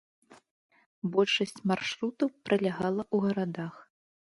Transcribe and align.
Большасць 1.17 1.63
маршрутаў 1.75 2.29
пралягала 2.49 3.03
ў 3.15 3.33
гарадах. 3.33 3.73